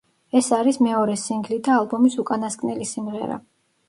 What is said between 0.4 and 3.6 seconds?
არის მეორე სინგლი და ალბომის უკანასკნელი სიმღერა.